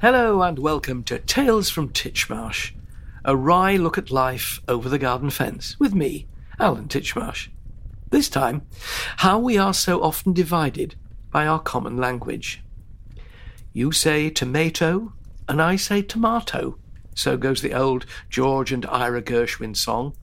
[0.00, 2.72] Hello and welcome to Tales from Titchmarsh,
[3.22, 6.26] a wry look at life over the garden fence with me,
[6.58, 7.48] Alan Titchmarsh.
[8.08, 8.62] This time,
[9.18, 10.94] how we are so often divided
[11.30, 12.62] by our common language.
[13.74, 15.12] You say tomato,
[15.46, 16.78] and I say tomato.
[17.14, 20.16] So goes the old George and Ira Gershwin song.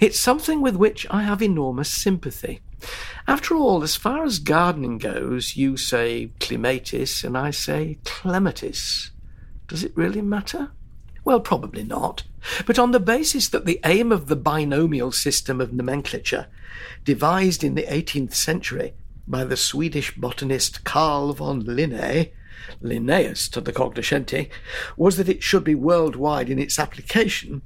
[0.00, 2.60] It's something with which I have enormous sympathy.
[3.26, 9.10] After all, as far as gardening goes, you say clematis and I say clematis.
[9.66, 10.70] Does it really matter?
[11.24, 12.22] Well, probably not.
[12.66, 16.46] But on the basis that the aim of the binomial system of nomenclature,
[17.04, 18.94] devised in the 18th century
[19.26, 22.32] by the Swedish botanist Carl von Linné,
[22.80, 24.48] Linnaeus to the cognoscenti,
[24.96, 27.62] was that it should be worldwide in its application,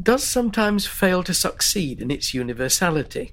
[0.00, 3.32] does sometimes fail to succeed in its universality.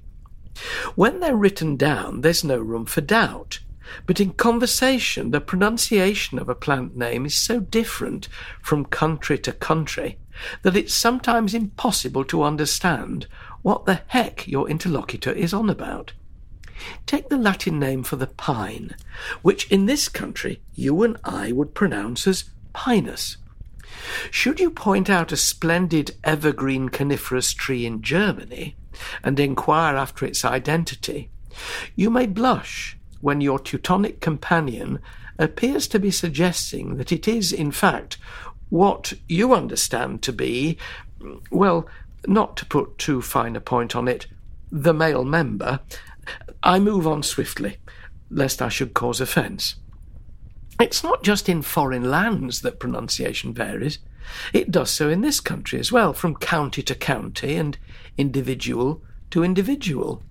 [0.94, 3.60] When they're written down, there's no room for doubt.
[4.06, 8.28] But in conversation, the pronunciation of a plant name is so different
[8.62, 10.18] from country to country
[10.62, 13.26] that it's sometimes impossible to understand
[13.62, 16.12] what the heck your interlocutor is on about.
[17.06, 18.96] Take the Latin name for the pine,
[19.42, 23.36] which in this country you and I would pronounce as pinus.
[24.30, 28.76] Should you point out a splendid evergreen coniferous tree in Germany
[29.22, 31.30] and inquire after its identity,
[31.96, 34.98] you may blush when your Teutonic companion
[35.38, 38.18] appears to be suggesting that it is, in fact,
[38.70, 40.76] what you understand to be,
[41.50, 41.88] well,
[42.26, 44.26] not to put too fine a point on it,
[44.70, 45.80] the male member,
[46.62, 47.78] I move on swiftly,
[48.30, 49.76] lest I should cause offence.
[50.80, 53.98] It's not just in foreign lands that pronunciation varies.
[54.52, 57.78] It does so in this country as well, from county to county and
[58.16, 60.22] individual to individual.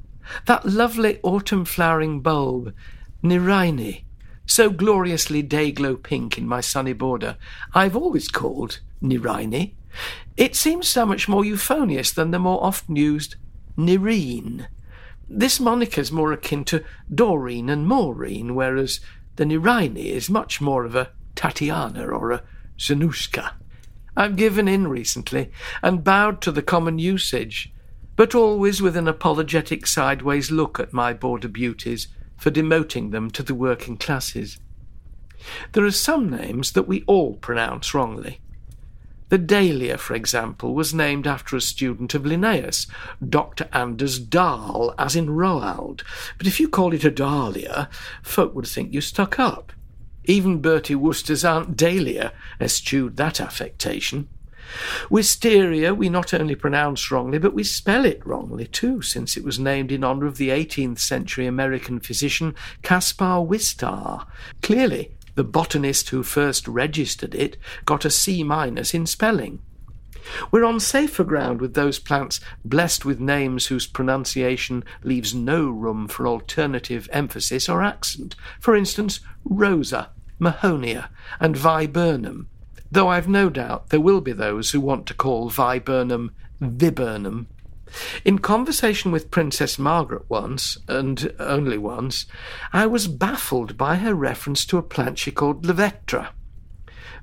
[0.46, 2.74] That lovely autumn flowering bulb,
[3.22, 4.04] Nerine,
[4.46, 7.38] so gloriously day-glow pink in my sunny border,
[7.74, 9.74] I've always called Nerine.
[10.38, 13.36] It seems so much more euphonious than the more often used
[13.78, 14.68] Nerine.
[15.30, 16.84] This moniker's more akin to
[17.14, 19.00] Doreen and Maureen, whereas
[19.36, 22.44] the Nerine is much more of a Tatiana or a
[22.78, 23.54] Zanushka.
[24.16, 25.52] I've given in recently
[25.82, 27.74] and bowed to the common usage,
[28.16, 32.08] but always with an apologetic sideways look at my border beauties
[32.38, 34.60] for demoting them to the working classes.
[35.72, 38.40] There are some names that we all pronounce wrongly.
[39.30, 42.86] The dahlia, for example, was named after a student of Linnaeus,
[43.28, 43.68] Dr.
[43.74, 46.04] Anders Dahl, as in Roald.
[46.38, 47.90] But if you called it a dahlia,
[48.22, 49.74] folk would think you stuck up.
[50.26, 54.30] Even Bertie Wooster's Aunt Dahlia eschewed that affectation.
[55.10, 59.60] Wisteria we not only pronounce wrongly, but we spell it wrongly too, since it was
[59.60, 64.26] named in honour of the 18th century American physician Caspar Wistar.
[64.62, 69.60] Clearly, the botanist who first registered it got a C minus in spelling.
[70.52, 76.08] We're on safer ground with those plants blessed with names whose pronunciation leaves no room
[76.08, 78.36] for alternative emphasis or accent.
[78.60, 81.10] For instance, Rosa, Mahonia,
[81.40, 82.48] and Viburnum,
[82.92, 86.32] though I've no doubt there will be those who want to call Viburnum
[86.62, 87.48] Viburnum.
[88.26, 92.26] In conversation with Princess Margaret once, and only once,
[92.72, 96.30] I was baffled by her reference to a plant she called Levetra.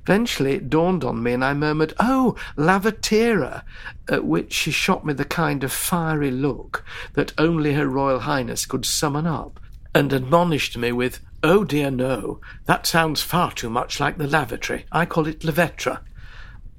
[0.02, 3.62] Eventually it dawned on me, and I murmured, Oh, Lavatera,
[4.08, 8.66] at which she shot me the kind of fiery look that only Her Royal Highness
[8.66, 9.60] could summon up,
[9.94, 14.84] and admonished me with, Oh dear no, that sounds far too much like the lavatory.
[14.92, 16.00] I call it Lavetra.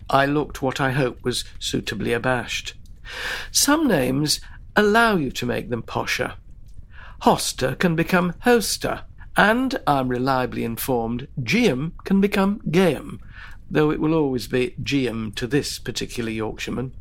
[0.10, 2.74] I looked what I hope was suitably abashed.
[3.52, 4.40] Some names
[4.76, 6.34] allow you to make them posher.
[7.24, 9.04] Hosta can become Hosta,
[9.38, 13.20] and, I'm reliably informed, Geum can become Geum,
[13.70, 16.94] though it will always be Geum to this particular Yorkshireman.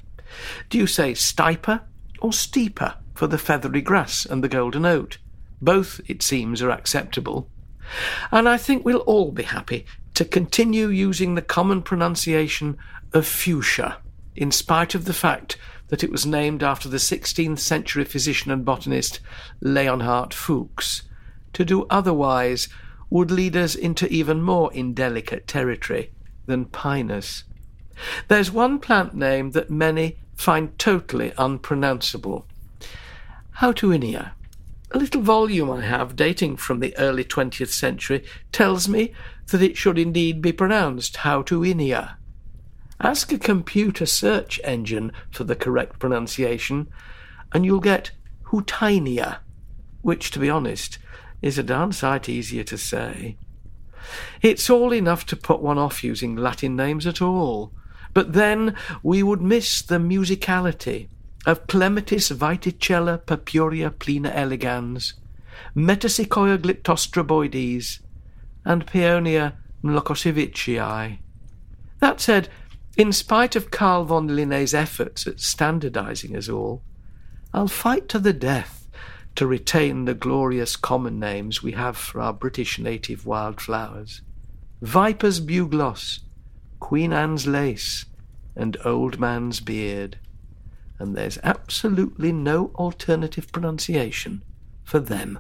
[0.69, 1.83] Do you say stiper
[2.21, 5.19] or steeper for the feathery grass and the golden oat?
[5.61, 7.49] Both, it seems, are acceptable.
[8.31, 9.85] And I think we'll all be happy
[10.15, 12.79] to continue using the common pronunciation
[13.13, 13.99] of fuchsia,
[14.37, 15.57] in spite of the fact
[15.89, 19.19] that it was named after the 16th century physician and botanist
[19.61, 21.03] Leonhard Fuchs.
[21.55, 22.69] To do otherwise
[23.11, 26.13] would lead us into even more indelicate territory
[26.47, 27.45] than Pinus.
[28.29, 32.47] There's one plant name that many find totally unpronounceable.
[33.59, 34.33] Houttuynia.
[34.93, 39.13] A little volume I have, dating from the early 20th century, tells me
[39.49, 42.17] that it should indeed be pronounced Houttuynia.
[43.01, 46.89] Ask a computer search engine for the correct pronunciation,
[47.53, 48.13] and you'll get
[48.47, 49.39] Houtinia,
[50.03, 50.99] which, to be honest,
[51.43, 53.37] is a darn sight easier to say.
[54.43, 57.73] It's all enough to put one off using Latin names at all,
[58.13, 61.09] but then we would miss the musicality
[61.47, 65.15] of Clematis viticella purpurea plena elegans,
[65.77, 68.01] Metasequoia glyptostroboides,
[68.65, 71.19] and Paeonia mlokosewitschii.
[72.01, 72.49] That said,
[72.97, 76.83] in spite of Carl von Linné's efforts at standardizing us all,
[77.55, 78.80] I'll fight to the death
[79.41, 84.21] to retain the glorious common names we have for our British native wildflowers
[84.83, 86.21] Viper's bugloss,
[86.79, 88.05] Queen Anne's lace,
[88.55, 90.19] and Old Man's beard.
[90.99, 94.43] And there's absolutely no alternative pronunciation
[94.85, 95.39] for them.